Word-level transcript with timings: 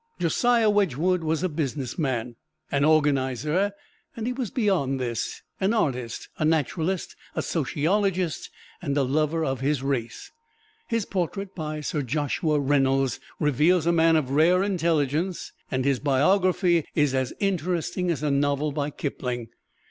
Josiah 0.17 0.71
Wedgwood 0.71 1.23
was 1.23 1.43
a 1.43 1.47
businessman 1.49 2.35
an 2.71 2.83
organizer, 2.83 3.71
and 4.15 4.25
he 4.25 4.33
was 4.33 4.49
beyond 4.49 4.99
this, 4.99 5.43
an 5.59 5.75
artist, 5.75 6.27
a 6.39 6.43
naturalist, 6.43 7.15
a 7.35 7.43
sociologist 7.43 8.49
and 8.81 8.97
a 8.97 9.03
lover 9.03 9.45
of 9.45 9.59
his 9.59 9.83
race. 9.83 10.31
His 10.87 11.05
portrait 11.05 11.53
by 11.53 11.81
Sir 11.81 12.01
Joshua 12.01 12.59
Reynolds 12.59 13.19
reveals 13.39 13.85
a 13.85 13.91
man 13.93 14.15
of 14.15 14.31
rare 14.31 14.63
intelligence, 14.63 15.51
and 15.69 15.85
his 15.85 15.99
biography 15.99 16.83
is 16.95 17.13
as 17.13 17.31
interesting 17.39 18.09
as 18.09 18.23
a 18.23 18.31
novel 18.31 18.71
by 18.71 18.89
Kipling. 18.89 19.49